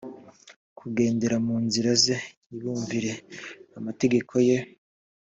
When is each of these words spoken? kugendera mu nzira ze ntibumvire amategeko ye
kugendera 0.77 1.35
mu 1.45 1.55
nzira 1.65 1.89
ze 2.03 2.15
ntibumvire 2.45 3.11
amategeko 3.77 4.33
ye 4.49 4.57